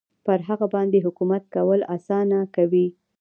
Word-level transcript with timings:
پر 0.25 0.39
هغه 0.47 0.65
باندې 0.73 1.03
حکومت 1.05 1.43
کول 1.55 1.79
اسانه 1.95 2.39
کوي. 2.55 2.87